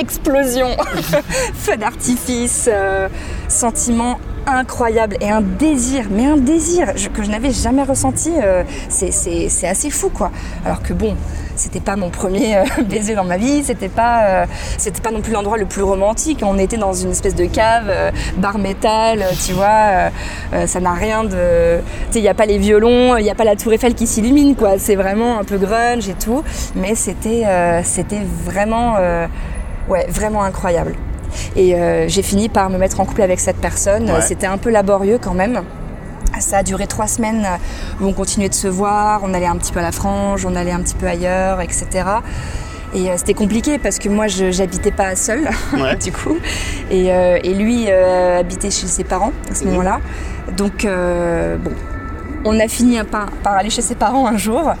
explosion, 0.00 0.68
feu 1.54 1.76
d'artifice, 1.76 2.68
euh, 2.72 3.08
sentiment 3.48 4.18
incroyable 4.46 5.16
et 5.20 5.28
un 5.28 5.42
désir, 5.42 6.06
mais 6.10 6.24
un 6.24 6.38
désir 6.38 6.94
que 7.12 7.22
je 7.22 7.30
n'avais 7.30 7.50
jamais 7.50 7.82
ressenti. 7.82 8.32
Euh, 8.42 8.64
c'est 8.88 9.68
assez 9.68 9.90
fou 9.90 10.08
quoi. 10.08 10.30
Alors 10.64 10.82
que 10.82 10.94
bon, 10.94 11.14
c'était 11.54 11.80
pas 11.80 11.96
mon 11.96 12.08
premier 12.08 12.56
euh, 12.56 12.64
baiser 12.88 13.14
dans 13.14 13.24
ma 13.24 13.36
vie, 13.36 13.62
c'était 13.62 13.90
pas, 13.90 14.46
pas 15.02 15.10
non 15.10 15.20
plus 15.20 15.32
l'endroit 15.32 15.58
le 15.58 15.66
plus 15.66 15.82
romantique. 15.82 16.40
On 16.42 16.58
était 16.58 16.78
dans 16.78 16.94
une 16.94 17.10
espèce 17.10 17.34
de 17.34 17.44
cave, 17.44 17.92
bar 18.38 18.58
métal, 18.58 19.22
tu 19.44 19.52
vois. 19.52 20.10
ça 20.66 20.80
n'a 20.80 20.94
rien 20.94 21.24
de, 21.24 21.80
tu 22.06 22.12
sais, 22.12 22.18
il 22.20 22.22
n'y 22.22 22.28
a 22.28 22.34
pas 22.34 22.46
les 22.46 22.56
violons, 22.56 23.18
il 23.18 23.24
n'y 23.24 23.30
a 23.30 23.34
pas 23.34 23.44
la 23.44 23.56
tour 23.56 23.74
Eiffel 23.74 23.94
qui 23.94 24.06
s'illumine 24.06 24.56
quoi. 24.56 24.78
C'est 24.78 24.96
vraiment 24.96 25.38
un 25.38 25.44
peu 25.44 25.58
grunge 25.58 26.08
et 26.08 26.14
tout, 26.14 26.42
mais 26.74 26.94
c'était 26.94 27.44
vraiment 28.46 28.96
ouais, 29.90 30.06
vraiment 30.08 30.42
incroyable. 30.42 30.94
Et 31.56 31.74
euh, 31.74 32.08
j'ai 32.08 32.22
fini 32.22 32.48
par 32.48 32.70
me 32.70 32.78
mettre 32.78 33.00
en 33.00 33.04
couple 33.04 33.22
avec 33.22 33.40
cette 33.40 33.56
personne. 33.56 34.10
C'était 34.20 34.46
un 34.46 34.58
peu 34.58 34.70
laborieux 34.70 35.18
quand 35.20 35.34
même. 35.34 35.62
Ça 36.38 36.58
a 36.58 36.62
duré 36.62 36.86
trois 36.86 37.06
semaines 37.06 37.46
où 38.00 38.06
on 38.06 38.12
continuait 38.12 38.48
de 38.48 38.54
se 38.54 38.68
voir, 38.68 39.20
on 39.24 39.34
allait 39.34 39.46
un 39.46 39.56
petit 39.56 39.72
peu 39.72 39.80
à 39.80 39.82
la 39.82 39.92
frange, 39.92 40.46
on 40.46 40.54
allait 40.54 40.70
un 40.70 40.80
petit 40.80 40.94
peu 40.94 41.06
ailleurs, 41.06 41.60
etc. 41.60 41.86
Et 42.94 43.10
euh, 43.10 43.14
c'était 43.16 43.34
compliqué 43.34 43.78
parce 43.78 43.98
que 43.98 44.08
moi, 44.08 44.26
je 44.26 44.56
n'habitais 44.58 44.90
pas 44.90 45.14
seule, 45.16 45.50
du 46.02 46.12
coup. 46.12 46.36
Et, 46.90 47.12
euh, 47.12 47.38
et 47.42 47.52
lui 47.52 47.90
habitait 47.90 48.70
chez 48.70 48.86
ses 48.86 49.04
parents 49.04 49.32
à 49.50 49.54
ce 49.54 49.64
mhm. 49.64 49.70
moment-là. 49.70 50.00
Donc, 50.56 50.84
bon, 50.84 51.72
on 52.44 52.58
a 52.58 52.68
fini 52.68 52.98
par, 53.04 53.30
par, 53.42 53.54
aller 53.54 53.70
chez 53.70 53.82
ses 53.82 53.94
parents 53.94 54.26
un 54.26 54.38
jour. 54.38 54.72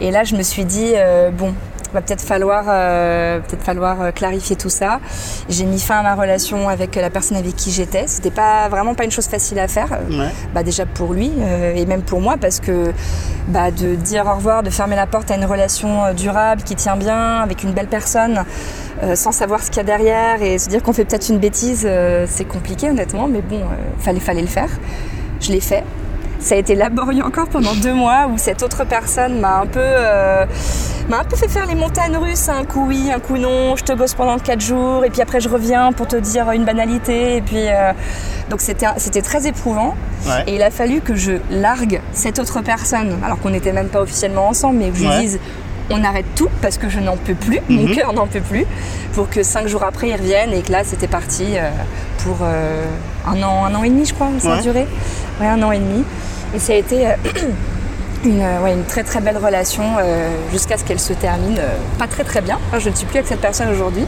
Et 0.00 0.10
là, 0.10 0.24
je 0.24 0.36
me 0.36 0.42
suis 0.42 0.64
dit, 0.64 0.92
bon, 1.32 1.54
va 1.92 2.02
peut-être 2.02 2.22
falloir, 2.22 2.64
euh, 2.68 3.40
peut-être 3.40 3.62
falloir 3.62 4.00
euh, 4.00 4.10
clarifier 4.10 4.56
tout 4.56 4.68
ça. 4.68 5.00
J'ai 5.48 5.64
mis 5.64 5.78
fin 5.78 5.98
à 5.98 6.02
ma 6.02 6.14
relation 6.14 6.68
avec 6.68 6.96
la 6.96 7.10
personne 7.10 7.36
avec 7.36 7.56
qui 7.56 7.70
j'étais. 7.70 8.04
C'était 8.06 8.30
pas 8.30 8.68
vraiment 8.68 8.94
pas 8.94 9.04
une 9.04 9.10
chose 9.10 9.26
facile 9.26 9.58
à 9.58 9.68
faire. 9.68 9.98
Bah 10.54 10.62
déjà 10.62 10.86
pour 10.86 11.12
lui 11.12 11.30
euh, 11.38 11.74
et 11.74 11.86
même 11.86 12.02
pour 12.02 12.20
moi 12.20 12.36
parce 12.40 12.60
que 12.60 12.92
bah, 13.48 13.70
de 13.70 13.94
dire 13.94 14.26
au 14.26 14.36
revoir, 14.36 14.62
de 14.62 14.70
fermer 14.70 14.96
la 14.96 15.06
porte 15.06 15.30
à 15.30 15.36
une 15.36 15.44
relation 15.44 16.12
durable 16.14 16.62
qui 16.62 16.74
tient 16.74 16.96
bien 16.96 17.40
avec 17.40 17.62
une 17.62 17.72
belle 17.72 17.88
personne. 17.88 18.44
sans 19.14 19.32
savoir 19.32 19.62
ce 19.62 19.68
qu'il 19.68 19.76
y 19.78 19.80
a 19.80 19.84
derrière 19.84 20.42
et 20.42 20.58
se 20.58 20.68
dire 20.68 20.82
qu'on 20.82 20.92
fait 20.92 21.04
peut-être 21.04 21.28
une 21.28 21.38
bêtise, 21.38 21.88
c'est 22.26 22.44
compliqué 22.44 22.90
honnêtement, 22.90 23.28
mais 23.28 23.40
bon, 23.40 23.60
fallait, 23.98 24.20
fallait 24.20 24.42
le 24.42 24.48
faire. 24.48 24.70
Je 25.40 25.52
l'ai 25.52 25.60
fait. 25.60 25.84
Ça 26.40 26.54
a 26.54 26.58
été 26.58 26.74
laborieux 26.74 27.24
encore 27.24 27.48
pendant 27.48 27.74
deux 27.74 27.92
mois 27.92 28.28
où 28.32 28.38
cette 28.38 28.62
autre 28.62 28.84
personne 28.84 29.40
m'a 29.40 29.58
un 29.60 29.66
peu, 29.66 29.80
euh, 29.82 30.46
m'a 31.08 31.20
un 31.20 31.24
peu 31.24 31.36
fait 31.36 31.48
faire 31.48 31.66
les 31.66 31.74
montagnes 31.74 32.16
russes, 32.16 32.48
un 32.48 32.64
coup 32.64 32.86
oui, 32.86 33.10
un 33.12 33.18
coup 33.18 33.38
non. 33.38 33.74
Je 33.76 33.84
te 33.84 33.92
bosse 33.92 34.14
pendant 34.14 34.38
quatre 34.38 34.60
jours 34.60 35.04
et 35.04 35.10
puis 35.10 35.20
après 35.20 35.40
je 35.40 35.48
reviens 35.48 35.92
pour 35.92 36.06
te 36.06 36.16
dire 36.16 36.50
une 36.52 36.64
banalité 36.64 37.36
et 37.36 37.42
puis 37.42 37.66
euh, 37.68 37.92
donc 38.50 38.60
c'était 38.60 38.86
c'était 38.98 39.22
très 39.22 39.46
éprouvant. 39.46 39.94
Et 40.46 40.56
il 40.56 40.62
a 40.62 40.70
fallu 40.70 41.00
que 41.00 41.14
je 41.14 41.32
largue 41.50 42.00
cette 42.12 42.38
autre 42.38 42.60
personne 42.60 43.16
alors 43.24 43.38
qu'on 43.40 43.50
n'était 43.50 43.72
même 43.72 43.88
pas 43.88 44.02
officiellement 44.02 44.48
ensemble, 44.48 44.78
mais 44.78 44.90
que 44.90 44.96
je 44.96 45.04
lui 45.04 45.18
dise 45.20 45.40
on 45.90 46.04
arrête 46.04 46.26
tout 46.34 46.48
parce 46.60 46.78
que 46.78 46.88
je 46.88 47.00
n'en 47.00 47.16
peux 47.16 47.34
plus, 47.34 47.60
mon 47.68 47.84
mhm. 47.84 47.94
cœur 47.94 48.12
n'en 48.12 48.26
peut 48.26 48.40
plus, 48.40 48.66
pour 49.14 49.30
que 49.30 49.42
cinq 49.42 49.68
jours 49.68 49.84
après 49.84 50.08
ils 50.08 50.16
reviennent 50.16 50.52
et 50.52 50.62
que 50.62 50.72
là 50.72 50.84
c'était 50.84 51.08
parti 51.08 51.44
euh, 51.56 51.70
pour 52.18 52.38
un 53.28 53.42
an, 53.42 53.64
un 53.64 53.74
an 53.74 53.82
et 53.82 53.90
demi 53.90 54.06
je 54.06 54.14
crois, 54.14 54.28
ça 54.38 54.54
a 54.54 54.62
duré, 54.62 54.86
ouais 55.40 55.46
un 55.46 55.62
an 55.62 55.72
et 55.72 55.78
demi. 55.78 56.04
Et 56.54 56.58
ça 56.58 56.72
a 56.72 56.76
été 56.76 57.06
euh, 57.06 57.12
une, 58.24 58.42
une, 58.42 58.84
très 58.84 59.02
très 59.04 59.20
belle 59.20 59.36
relation 59.36 59.82
euh, 60.00 60.30
jusqu'à 60.50 60.78
ce 60.78 60.84
qu'elle 60.84 60.98
se 60.98 61.12
termine 61.12 61.58
euh, 61.58 61.76
pas 61.98 62.06
très 62.06 62.24
très 62.24 62.40
bien. 62.40 62.58
je 62.78 62.88
ne 62.88 62.94
suis 62.94 63.06
plus 63.06 63.18
avec 63.18 63.28
cette 63.28 63.40
personne 63.40 63.68
aujourd'hui, 63.68 64.04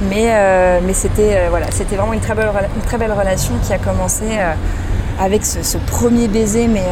mais, 0.00 0.80
mais 0.82 0.92
c'était 0.92 1.48
voilà, 1.48 1.66
c'était 1.70 1.96
vraiment 1.96 2.12
une 2.12 2.20
très, 2.20 2.34
belle, 2.34 2.50
une 2.76 2.82
très 2.82 2.98
belle 2.98 3.12
relation 3.12 3.54
qui 3.66 3.72
a 3.72 3.78
commencé 3.78 4.24
avec 5.20 5.44
ce, 5.44 5.76
premier 5.78 6.28
baiser, 6.28 6.68
mais 6.68 6.84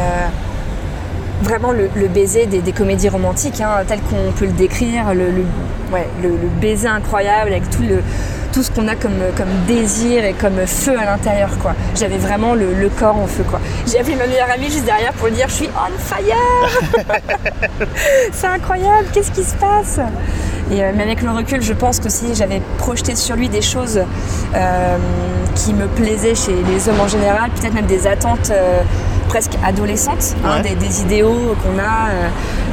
vraiment 1.42 1.72
le, 1.72 2.08
baiser 2.08 2.46
des, 2.46 2.72
comédies 2.72 3.08
romantiques, 3.08 3.60
hein, 3.60 3.82
tel 3.86 4.00
qu'on 4.00 4.32
peut 4.32 4.46
le 4.46 4.52
décrire, 4.52 5.14
le, 5.14 5.44
baiser 6.60 6.88
incroyable 6.88 7.50
avec 7.50 7.64
tout, 7.70 8.62
ce 8.62 8.70
qu'on 8.70 8.88
a 8.88 8.94
comme, 8.94 9.12
désir 9.66 10.24
et 10.24 10.32
comme 10.32 10.66
feu 10.66 10.98
à 10.98 11.04
l'intérieur. 11.04 11.50
quoi. 11.62 11.74
J'avais 11.94 12.18
vraiment 12.18 12.54
le, 12.54 12.90
corps 12.98 13.16
en 13.16 13.26
feu. 13.26 13.44
quoi. 13.48 13.60
J'ai 13.86 14.00
appelé 14.00 14.16
ma 14.16 14.26
meilleure 14.26 14.50
amie 14.50 14.70
juste 14.70 14.84
derrière 14.84 15.12
pour 15.12 15.28
lui 15.28 15.34
dire 15.34 15.48
je 15.48 15.54
suis 15.54 15.68
on 15.68 15.98
fire 15.98 16.36
C'est 18.32 18.46
incroyable, 18.46 19.08
qu'est-ce 19.12 19.32
qui 19.32 19.44
se 19.44 19.54
passe? 19.54 20.00
Euh, 20.72 20.92
mais 20.94 21.02
avec 21.02 21.22
le 21.22 21.30
recul, 21.30 21.62
je 21.62 21.72
pense 21.72 21.98
que 21.98 22.08
si 22.08 22.34
j'avais 22.34 22.62
projeté 22.78 23.16
sur 23.16 23.34
lui 23.34 23.48
des 23.48 23.62
choses 23.62 24.00
euh, 24.54 24.96
qui 25.56 25.74
me 25.74 25.86
plaisaient 25.88 26.34
chez 26.34 26.54
les 26.68 26.88
hommes 26.88 27.00
en 27.00 27.08
général, 27.08 27.50
peut-être 27.50 27.74
même 27.74 27.86
des 27.86 28.06
attentes 28.06 28.50
euh, 28.50 28.82
presque 29.30 29.52
adolescentes, 29.64 30.34
hein, 30.44 30.60
des, 30.60 31.02
idéaux 31.02 31.54
qu'on 31.62 31.78
a. 31.78 32.10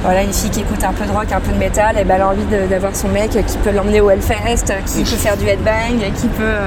voilà, 0.01 0.23
une 0.23 0.33
fille 0.33 0.49
qui 0.49 0.61
écoute 0.61 0.83
un 0.83 0.91
peu 0.91 1.05
de 1.05 1.11
rock, 1.11 1.31
un 1.31 1.39
peu 1.39 1.51
de 1.51 1.57
métal, 1.57 1.97
et 1.99 2.03
ben 2.03 2.15
elle 2.15 2.21
a 2.21 2.29
envie 2.29 2.45
d'avoir 2.67 2.95
son 2.95 3.09
mec 3.09 3.29
qui 3.45 3.57
peut 3.59 3.69
l'emmener 3.71 4.01
au 4.01 4.09
Hellfest, 4.09 4.73
qui 4.87 5.03
peut 5.03 5.17
faire 5.17 5.37
du 5.37 5.45
headbang, 5.47 5.99
qui 6.15 6.27
peut, 6.29 6.57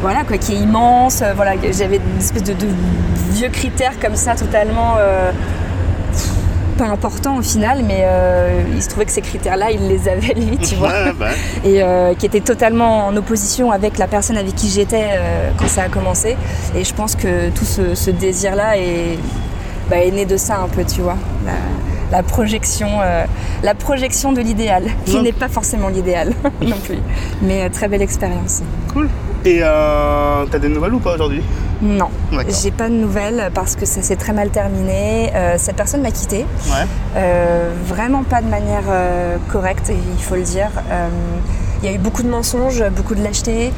voilà 0.00 0.22
quoi, 0.22 0.38
qui 0.38 0.52
est 0.52 0.58
immense. 0.58 1.24
voilà, 1.34 1.54
j'avais 1.72 1.96
une 1.96 2.20
espèce 2.20 2.44
de, 2.44 2.54
vieux 3.32 3.48
critères 3.48 3.98
comme 4.00 4.14
ça, 4.14 4.36
totalement 4.36 4.94
pas 6.78 6.86
important 6.86 7.36
au 7.36 7.42
final, 7.42 7.82
mais 7.86 8.02
euh, 8.02 8.62
il 8.74 8.82
se 8.82 8.88
trouvait 8.88 9.04
que 9.04 9.12
ces 9.12 9.20
critères-là, 9.20 9.70
il 9.72 9.88
les 9.88 10.08
avait 10.08 10.34
lui, 10.34 10.56
tu 10.56 10.76
vois. 10.76 11.12
Bah. 11.12 11.26
Et 11.64 11.82
euh, 11.82 12.14
qui 12.14 12.24
était 12.24 12.40
totalement 12.40 13.06
en 13.06 13.16
opposition 13.16 13.70
avec 13.72 13.98
la 13.98 14.06
personne 14.06 14.38
avec 14.38 14.54
qui 14.54 14.68
j'étais 14.70 15.08
euh, 15.10 15.50
quand 15.58 15.68
ça 15.68 15.82
a 15.82 15.88
commencé. 15.88 16.36
Et 16.74 16.84
je 16.84 16.94
pense 16.94 17.16
que 17.16 17.50
tout 17.50 17.64
ce, 17.64 18.10
désir-là 18.10 18.78
est, 18.78 19.18
bah, 19.90 19.96
est, 19.96 20.10
né 20.10 20.24
de 20.24 20.36
ça 20.36 20.60
un 20.60 20.68
peu, 20.68 20.84
tu 20.84 21.00
vois. 21.00 21.16
La, 22.10 22.22
projection, 22.22 22.88
la 23.62 23.74
projection 23.74 24.32
de 24.32 24.40
l'idéal, 24.40 24.84
qui 25.04 25.20
n'est 25.20 25.32
pas 25.32 25.48
forcément 25.48 25.88
l'idéal 25.88 26.32
non 26.62 26.78
plus. 26.78 26.98
Mais 27.42 27.68
très 27.70 27.88
belle 27.88 28.02
expérience. 28.02 28.62
Cool. 28.92 29.08
Et 29.44 29.60
euh, 29.62 30.44
t'as 30.50 30.58
des 30.58 30.68
nouvelles 30.68 30.94
ou 30.94 30.98
pas 30.98 31.14
aujourd'hui? 31.14 31.42
Non, 31.80 32.08
j'ai 32.48 32.72
pas 32.72 32.88
de 32.88 32.94
nouvelles 32.94 33.50
parce 33.54 33.76
que 33.76 33.86
ça 33.86 34.02
s'est 34.02 34.16
très 34.16 34.32
mal 34.32 34.50
terminé. 34.50 35.30
Euh, 35.34 35.54
cette 35.58 35.76
personne 35.76 36.02
m'a 36.02 36.10
quitté. 36.10 36.44
Euh, 37.16 37.70
vraiment 37.86 38.24
pas 38.24 38.42
de 38.42 38.48
manière 38.48 38.82
euh, 38.88 39.36
correcte, 39.48 39.90
il 39.90 40.22
faut 40.22 40.34
le 40.34 40.42
dire. 40.42 40.70
Il 41.80 41.88
y 41.88 41.92
a 41.92 41.94
eu 41.94 41.98
beaucoup 41.98 42.24
de 42.24 42.28
mensonges, 42.28 42.82
beaucoup 42.90 43.14
de 43.14 43.22
lâcheté. 43.22 43.72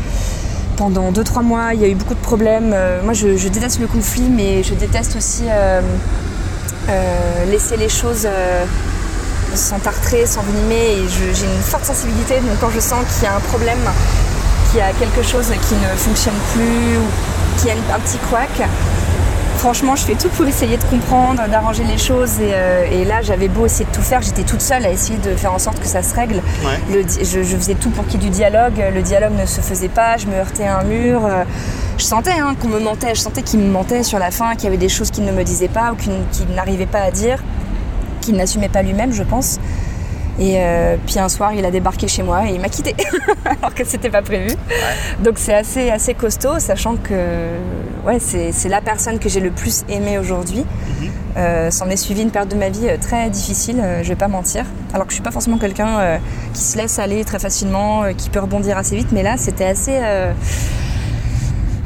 Pendant 0.78 1.12
2-3 1.12 1.42
mois, 1.42 1.74
il 1.74 1.80
y 1.82 1.84
a 1.84 1.88
eu 1.88 1.94
beaucoup 1.94 2.14
de 2.14 2.20
problèmes. 2.20 2.74
moi, 3.04 3.12
je, 3.12 3.48
déteste 3.48 3.80
le 3.80 3.86
conflit, 3.86 4.30
mais 4.30 4.62
je 4.62 4.72
déteste 4.72 5.14
aussi 5.16 5.44
laisser 7.50 7.76
les 7.76 7.88
choses 7.88 8.26
s'entartrer, 9.54 10.26
s'envenimer. 10.26 10.98
Et 10.98 11.08
j'ai 11.08 11.46
une 11.46 11.62
forte 11.62 11.84
sensibilité, 11.84 12.34
donc 12.40 12.58
quand 12.60 12.70
je 12.70 12.80
sens 12.80 13.04
qu'il 13.14 13.24
y 13.24 13.26
a 13.26 13.36
un 13.36 13.40
problème, 13.40 13.78
qu'il 14.70 14.78
y 14.78 14.82
a 14.82 14.92
quelque 14.92 15.22
chose 15.22 15.46
qui 15.68 15.74
ne 15.74 15.96
fonctionne 15.96 16.38
plus 16.52 16.96
ou 16.98 17.06
qui 17.58 17.70
a 17.70 17.74
un 17.74 18.00
petit 18.00 18.18
couac, 18.28 18.68
franchement, 19.60 19.94
je 19.94 20.06
fais 20.06 20.14
tout 20.14 20.30
pour 20.30 20.46
essayer 20.46 20.78
de 20.78 20.84
comprendre, 20.84 21.46
d'arranger 21.50 21.84
les 21.84 21.98
choses. 21.98 22.38
Euh, 22.40 22.86
et, 22.90 23.04
là, 23.04 23.20
j'avais 23.20 23.48
beau 23.48 23.66
essayer 23.66 23.84
de 23.84 23.94
tout 23.94 24.00
faire, 24.00 24.22
j'étais 24.22 24.42
toute 24.42 24.62
seule 24.62 24.86
à 24.86 24.90
essayer 24.90 25.18
de 25.18 25.36
faire 25.36 25.52
en 25.52 25.58
sorte 25.58 25.78
que 25.78 25.86
ça 25.86 26.02
se 26.02 26.14
règle. 26.14 26.40
je, 26.88 27.42
faisais 27.42 27.74
tout 27.74 27.90
pour 27.90 28.06
qu'il 28.06 28.22
y 28.22 28.26
ait 28.26 28.30
du 28.30 28.34
dialogue. 28.34 28.82
Le 28.94 29.02
dialogue 29.02 29.34
ne 29.38 29.44
se 29.44 29.60
faisait 29.60 29.90
pas, 29.90 30.16
je 30.16 30.28
me 30.28 30.34
heurtais 30.34 30.64
à 30.64 30.78
un 30.78 30.84
mur. 30.84 31.26
Euh, 31.26 31.44
je 31.98 32.04
sentais 32.04 32.38
hein, 32.40 32.54
qu'on 32.58 32.68
me 32.68 32.80
mentait, 32.80 33.14
je 33.14 33.20
sentais 33.20 33.42
qu'il 33.42 33.60
me 33.60 33.70
mentait 33.70 34.02
sur 34.02 34.18
la 34.18 34.30
fin, 34.30 34.54
qu'il 34.54 34.64
y 34.64 34.68
avait 34.68 34.78
des 34.78 34.88
choses 34.88 35.10
qu'il 35.10 35.26
ne 35.26 35.32
me 35.32 35.44
disait 35.44 35.68
pas 35.68 35.92
ou 35.92 35.96
qu'il 35.96 36.54
n'arrivait 36.54 36.86
pas 36.86 37.00
à 37.00 37.10
dire, 37.10 37.42
qu'il 38.22 38.36
n'assumait 38.36 38.70
pas 38.70 38.80
lui-même, 38.80 39.12
je 39.12 39.24
pense. 39.24 39.58
Et 40.40 40.54
euh, 40.56 40.96
puis 41.06 41.18
un 41.18 41.28
soir, 41.28 41.52
il 41.52 41.64
a 41.66 41.70
débarqué 41.70 42.08
chez 42.08 42.22
moi 42.22 42.48
et 42.48 42.54
il 42.54 42.60
m'a 42.60 42.70
quitté, 42.70 42.96
alors 43.44 43.74
que 43.74 43.84
c'était 43.84 44.08
pas 44.08 44.22
prévu. 44.22 44.56
Donc 45.22 45.34
c'est 45.36 45.52
assez, 45.52 45.90
assez 45.90 46.14
costaud, 46.14 46.58
sachant 46.58 46.96
que 46.96 47.50
ouais, 48.06 48.18
c'est 48.18 48.68
la 48.70 48.80
personne 48.80 49.18
que 49.18 49.28
j'ai 49.28 49.40
le 49.40 49.50
plus 49.50 49.84
aimée 49.90 50.18
aujourd'hui. 50.18 50.64
Mhm. 50.64 51.10
Euh, 51.36 51.70
s'en 51.70 51.88
est 51.90 51.96
suivi 51.96 52.22
une 52.22 52.30
période 52.30 52.48
de 52.48 52.56
ma 52.56 52.70
vie 52.70 52.88
euh, 52.88 52.96
très 52.98 53.28
difficile, 53.28 53.82
je 54.02 54.08
vais 54.08 54.16
pas 54.16 54.28
mentir. 54.28 54.64
Alors 54.94 55.06
que 55.06 55.12
je 55.12 55.16
suis 55.16 55.22
pas 55.22 55.30
forcément 55.30 55.58
quelqu'un 55.58 56.18
qui 56.54 56.62
se 56.62 56.76
laisse 56.76 56.98
aller 56.98 57.22
très 57.24 57.38
facilement, 57.38 58.12
qui 58.16 58.30
peut 58.30 58.40
rebondir 58.40 58.78
assez 58.78 58.96
vite, 58.96 59.12
mais 59.12 59.22
là 59.22 59.36
c'était 59.36 59.66
assez 59.66 60.00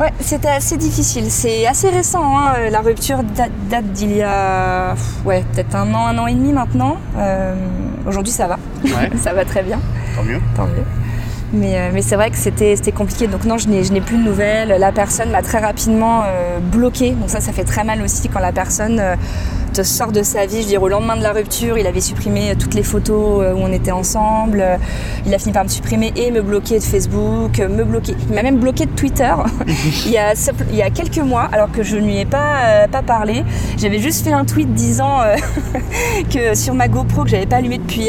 Ouais, 0.00 0.12
c'était 0.20 0.48
assez 0.48 0.76
difficile. 0.76 1.30
C'est 1.30 1.66
assez 1.66 1.88
récent. 1.88 2.36
Hein. 2.36 2.70
La 2.70 2.80
rupture 2.80 3.20
date, 3.22 3.84
d'il 3.92 4.16
y 4.16 4.22
a 4.22 4.94
ouais, 5.24 5.44
peut-être 5.52 5.76
un 5.76 5.92
an, 5.94 6.06
un 6.06 6.18
an 6.18 6.26
et 6.26 6.34
demi 6.34 6.52
maintenant. 6.52 6.96
Euh, 7.16 7.54
aujourd'hui, 8.06 8.32
ça 8.32 8.48
va. 8.48 8.58
ça 9.16 9.32
va 9.32 9.44
très 9.44 9.62
bien. 9.62 9.78
Tant 10.16 10.24
mieux. 10.24 10.40
Tant 10.56 10.66
mieux. 10.66 10.84
Mais, 11.52 11.78
euh, 11.78 11.90
mais 11.94 12.02
c'est 12.02 12.16
vrai 12.16 12.30
que 12.30 12.36
c'était 12.36 12.92
compliqué. 12.92 13.28
Donc 13.28 13.44
non, 13.44 13.56
je 13.56 13.68
n'ai 13.68 14.00
plus 14.00 14.16
de 14.16 14.22
nouvelles. 14.22 14.76
La 14.80 14.90
personne 14.90 15.30
m'a 15.30 15.42
très 15.42 15.58
rapidement 15.58 16.22
euh, 16.24 16.58
bloqué. 16.58 17.12
Donc 17.12 17.30
ça, 17.30 17.40
ça 17.40 17.52
fait 17.52 17.64
très 17.64 17.84
mal 17.84 18.02
aussi 18.02 18.28
quand 18.28 18.40
la 18.40 18.52
personne 18.52 19.00
sort 19.82 20.12
de 20.12 20.22
sa 20.22 20.46
vie. 20.46 20.58
Je 20.58 20.62
veux 20.62 20.68
dire, 20.68 20.82
au 20.82 20.88
lendemain 20.88 21.16
de 21.16 21.22
la 21.22 21.32
rupture, 21.32 21.78
il 21.78 21.86
avait 21.86 22.00
supprimé 22.00 22.54
toutes 22.58 22.74
les 22.74 22.82
photos 22.82 23.44
où 23.54 23.58
on 23.58 23.72
était 23.72 23.90
ensemble. 23.90 24.64
Il 25.26 25.34
a 25.34 25.38
fini 25.38 25.52
par 25.52 25.64
me 25.64 25.68
supprimer 25.68 26.12
et 26.16 26.30
me 26.30 26.42
bloquer 26.42 26.78
de 26.78 26.84
Facebook, 26.84 27.58
me 27.58 27.84
bloquer. 27.84 28.14
Il 28.28 28.34
m'a 28.34 28.42
même 28.42 28.58
bloqué 28.58 28.86
de 28.86 28.92
Twitter. 28.92 29.32
il, 30.06 30.12
y 30.12 30.18
a, 30.18 30.34
il 30.70 30.76
y 30.76 30.82
a 30.82 30.90
quelques 30.90 31.18
mois, 31.18 31.48
alors 31.52 31.70
que 31.70 31.82
je 31.82 31.96
ne 31.96 32.06
lui 32.06 32.18
ai 32.18 32.24
pas, 32.24 32.86
pas 32.90 33.02
parlé. 33.02 33.44
J'avais 33.78 33.98
juste 33.98 34.24
fait 34.24 34.32
un 34.32 34.44
tweet 34.44 34.72
disant 34.74 35.20
que 36.32 36.54
sur 36.54 36.74
ma 36.74 36.88
GoPro 36.88 37.24
que 37.24 37.30
j'avais 37.30 37.46
pas 37.46 37.56
allumé 37.56 37.78
depuis 37.78 38.08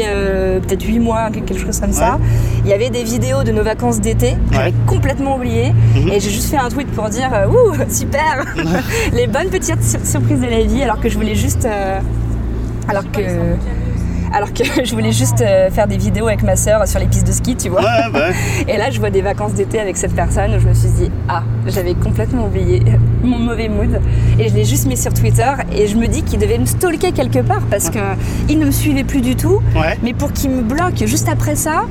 peut-être 0.66 0.84
8 0.84 0.98
mois, 0.98 1.30
quelque 1.30 1.56
chose 1.56 1.80
comme 1.80 1.92
ça, 1.92 2.18
il 2.64 2.70
y 2.70 2.72
avait 2.72 2.90
des 2.90 3.04
vidéos 3.04 3.44
de 3.44 3.52
nos 3.52 3.62
vacances 3.62 4.00
d'été. 4.00 4.36
J'avais 4.52 4.74
complètement 4.86 5.36
oublié. 5.36 5.72
Mhm. 5.94 6.08
Et 6.08 6.20
j'ai 6.20 6.30
juste 6.30 6.50
fait 6.50 6.56
un 6.56 6.68
tweet 6.68 6.88
pour 6.92 7.08
dire 7.08 7.30
euh, 7.32 7.46
Ouh, 7.48 7.74
super 7.88 8.44
Les 9.12 9.26
bonnes 9.26 9.48
petites 9.48 9.82
surprises 10.04 10.40
de 10.40 10.46
la 10.46 10.62
vie, 10.62 10.82
alors 10.82 11.00
que 11.00 11.08
je 11.08 11.16
voulais 11.16 11.34
juste. 11.34 11.55
Euh, 11.64 12.00
alors 12.88 13.10
que 13.10 13.20
alors 14.32 14.52
que 14.52 14.64
je 14.84 14.92
voulais 14.92 15.12
juste 15.12 15.40
euh, 15.40 15.70
faire 15.70 15.86
des 15.86 15.96
vidéos 15.96 16.26
avec 16.26 16.42
ma 16.42 16.56
sœur 16.56 16.86
sur 16.86 17.00
les 17.00 17.06
pistes 17.06 17.26
de 17.26 17.32
ski, 17.32 17.56
tu 17.56 17.68
vois. 17.68 17.80
Bah 17.82 18.28
et 18.68 18.76
là, 18.76 18.90
je 18.90 18.98
vois 18.98 19.10
des 19.10 19.22
vacances 19.22 19.54
d'été 19.54 19.80
avec 19.80 19.96
cette 19.96 20.14
personne 20.14 20.54
où 20.54 20.60
je 20.60 20.68
me 20.68 20.74
suis 20.74 20.90
dit, 20.90 21.10
ah, 21.28 21.42
j'avais 21.66 21.94
complètement 21.94 22.46
oublié 22.46 22.82
mon 23.22 23.38
mauvais 23.38 23.68
mood. 23.68 24.00
Et 24.38 24.48
je 24.48 24.54
l'ai 24.54 24.64
juste 24.64 24.86
mis 24.86 24.96
sur 24.96 25.12
Twitter 25.14 25.52
et 25.72 25.86
je 25.86 25.96
me 25.96 26.06
dis 26.06 26.22
qu'il 26.22 26.38
devait 26.38 26.58
me 26.58 26.66
stalker 26.66 27.12
quelque 27.12 27.40
part 27.40 27.62
parce 27.70 27.90
qu'il 27.90 28.58
ne 28.58 28.66
me 28.66 28.70
suivait 28.70 29.04
plus 29.04 29.20
du 29.20 29.36
tout. 29.36 29.60
Mais 30.02 30.12
pour 30.12 30.32
qu'il 30.32 30.50
me 30.50 30.62
bloque 30.62 31.04
juste 31.06 31.28
après 31.28 31.56
ça, 31.56 31.84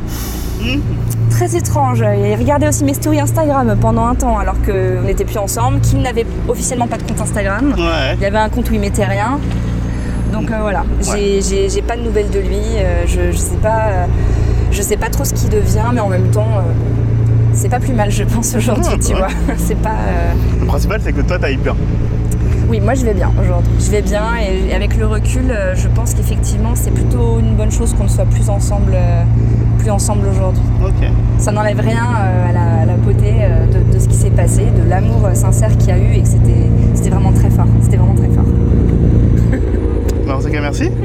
très 1.29 1.55
étrange. 1.55 1.99
Il 1.99 2.35
regardait 2.35 2.67
aussi 2.67 2.83
mes 2.83 2.93
stories 2.93 3.19
Instagram 3.19 3.75
pendant 3.79 4.05
un 4.05 4.15
temps 4.15 4.37
alors 4.37 4.55
qu'on 4.65 5.01
n'était 5.05 5.25
plus 5.25 5.37
ensemble, 5.37 5.81
qu'il 5.81 6.01
n'avait 6.01 6.25
officiellement 6.47 6.87
pas 6.87 6.97
de 6.97 7.03
compte 7.03 7.21
Instagram. 7.21 7.75
Il 7.77 8.21
y 8.21 8.25
avait 8.25 8.37
un 8.37 8.49
compte 8.49 8.69
où 8.69 8.73
il 8.73 8.79
mettait 8.79 9.05
rien. 9.05 9.39
Donc 10.35 10.51
euh, 10.51 10.57
voilà, 10.59 10.83
j'ai 11.01 11.81
pas 11.81 11.95
de 11.95 12.01
nouvelles 12.01 12.29
de 12.29 12.39
lui. 12.39 12.59
Euh, 12.77 13.05
je, 13.07 13.31
je, 13.31 13.37
sais 13.37 13.55
pas, 13.55 13.87
euh, 13.87 14.05
je 14.69 14.81
sais 14.81 14.97
pas 14.97 15.09
trop 15.09 15.23
ce 15.23 15.33
qu'il 15.33 15.49
devient, 15.49 15.85
mais 15.93 16.01
en 16.01 16.09
même 16.09 16.29
temps, 16.29 16.61
c'est 17.53 17.69
pas 17.69 17.79
plus 17.79 17.93
mal, 17.93 18.11
je 18.11 18.25
pense 18.25 18.53
aujourd'hui, 18.53 18.99
tu 18.99 19.13
vois. 19.13 19.29
c'est 19.57 19.79
pas. 19.79 19.95
Le 20.59 20.65
principal, 20.65 20.99
c'est 21.01 21.13
que 21.13 21.21
toi, 21.21 21.37
t'as 21.39 21.51
eu 21.51 21.57
peur. 21.57 21.77
Oui, 22.67 22.81
moi 22.81 22.95
je 22.95 23.05
vais 23.05 23.13
bien 23.13 23.31
aujourd'hui. 23.39 23.71
Je 23.79 23.91
vais 23.91 24.01
bien 24.01 24.23
et 24.37 24.73
avec 24.73 24.97
le 24.97 25.05
recul, 25.05 25.55
je 25.75 25.87
pense 25.87 26.15
qu'effectivement 26.15 26.73
c'est 26.73 26.89
plutôt 26.89 27.39
une 27.39 27.55
bonne 27.55 27.71
chose 27.71 27.93
qu'on 27.93 28.05
ne 28.05 28.09
soit 28.09 28.25
plus 28.25 28.49
ensemble, 28.49 28.97
plus 29.85 29.91
ensemble 29.91 30.27
aujourd'hui. 30.27 30.63
Ça 31.37 31.51
n'enlève 31.51 31.79
rien 31.79 32.03
à 32.03 32.85
la, 32.85 32.95
beauté 32.97 33.31
de, 33.71 33.93
de, 33.93 33.99
ce 33.99 34.07
qui 34.07 34.15
s'est 34.15 34.31
passé, 34.31 34.63
de 34.65 34.89
l'amour 34.89 35.29
sincère 35.35 35.77
qu'il 35.77 35.89
y 35.89 35.91
a 35.91 35.99
eu 35.99 36.15
et 36.15 36.21
que 36.23 36.27
c'était 36.27 37.09
vraiment 37.11 37.31
très 37.31 37.51
fort. 37.51 37.67
C'était 37.83 37.97
vraiment 37.97 38.15
très 38.15 38.29
fort. 38.29 38.45
Bah, 40.25 40.39
merci. 40.53 40.89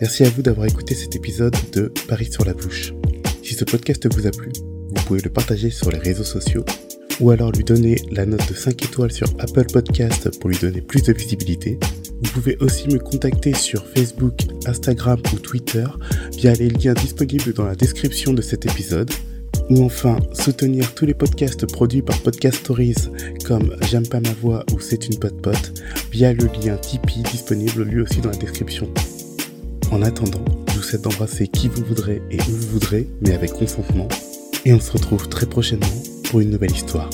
Merci 0.00 0.24
à 0.24 0.28
vous 0.28 0.42
d'avoir 0.42 0.68
écouté 0.68 0.94
cet 0.94 1.16
épisode 1.16 1.56
de 1.72 1.92
Paris 2.06 2.28
sur 2.30 2.44
la 2.44 2.54
bouche. 2.54 2.92
Si 3.42 3.54
ce 3.54 3.64
podcast 3.64 4.06
vous 4.14 4.26
a 4.28 4.30
plu, 4.30 4.52
vous 4.90 5.02
pouvez 5.06 5.20
le 5.22 5.30
partager 5.30 5.70
sur 5.70 5.90
les 5.90 5.98
réseaux 5.98 6.22
sociaux 6.22 6.64
ou 7.20 7.30
alors 7.30 7.52
lui 7.52 7.64
donner 7.64 7.96
la 8.10 8.26
note 8.26 8.48
de 8.48 8.54
5 8.54 8.84
étoiles 8.84 9.12
sur 9.12 9.28
Apple 9.38 9.66
Podcast 9.72 10.38
pour 10.38 10.50
lui 10.50 10.58
donner 10.58 10.80
plus 10.80 11.02
de 11.02 11.12
visibilité. 11.12 11.78
Vous 12.22 12.30
pouvez 12.30 12.56
aussi 12.60 12.88
me 12.88 12.98
contacter 12.98 13.54
sur 13.54 13.86
Facebook, 13.86 14.34
Instagram 14.66 15.20
ou 15.32 15.38
Twitter 15.38 15.86
via 16.36 16.52
les 16.54 16.70
liens 16.70 16.94
disponibles 16.94 17.52
dans 17.52 17.64
la 17.64 17.74
description 17.74 18.32
de 18.32 18.42
cet 18.42 18.66
épisode 18.66 19.10
ou 19.68 19.84
enfin 19.84 20.18
soutenir 20.32 20.94
tous 20.94 21.06
les 21.06 21.14
podcasts 21.14 21.66
produits 21.66 22.02
par 22.02 22.18
Podcast 22.20 22.58
Stories 22.58 23.08
comme 23.44 23.74
J'aime 23.90 24.06
pas 24.06 24.20
ma 24.20 24.32
voix 24.40 24.64
ou 24.72 24.80
C'est 24.80 25.08
une 25.08 25.18
pote 25.18 25.40
pote 25.42 25.72
via 26.12 26.32
le 26.32 26.46
lien 26.46 26.76
Tipeee 26.76 27.22
disponible 27.22 27.82
lui 27.82 28.00
aussi 28.00 28.20
dans 28.20 28.30
la 28.30 28.36
description. 28.36 28.88
En 29.90 30.02
attendant, 30.02 30.44
je 30.68 30.76
vous 30.76 30.82
souhaite 30.82 31.02
d'embrasser 31.02 31.48
qui 31.48 31.68
vous 31.68 31.84
voudrez 31.84 32.20
et 32.30 32.40
où 32.40 32.52
vous 32.52 32.68
voudrez, 32.68 33.06
mais 33.20 33.34
avec 33.34 33.52
consentement. 33.52 34.08
Et 34.64 34.72
on 34.72 34.80
se 34.80 34.90
retrouve 34.92 35.28
très 35.28 35.46
prochainement 35.46 35.86
pour 36.30 36.40
une 36.40 36.50
nouvelle 36.50 36.72
histoire. 36.72 37.08